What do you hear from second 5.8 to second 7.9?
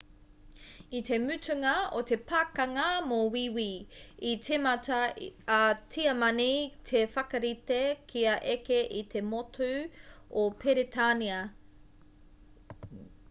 tiamani te whakarite